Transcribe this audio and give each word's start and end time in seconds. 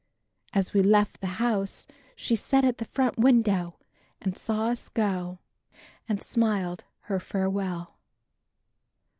As 0.51 0.73
we 0.73 0.81
left 0.81 1.21
the 1.21 1.27
house 1.37 1.85
she 2.15 2.35
sat 2.35 2.65
at 2.65 2.79
the 2.79 2.85
front 2.85 3.19
window 3.19 3.75
and 4.19 4.35
saw 4.35 4.69
us 4.69 4.89
go 4.89 5.37
and 6.09 6.19
smiled 6.23 6.85
her 7.01 7.19
farewell. 7.19 7.99